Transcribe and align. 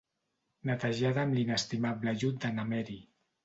Netejada 0.69 1.21
amb 1.25 1.39
l'inestimable 1.39 2.13
ajut 2.17 2.43
de 2.47 2.55
na 2.59 2.69
Meri. 2.75 3.01